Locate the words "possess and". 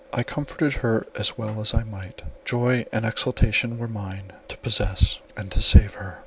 4.57-5.51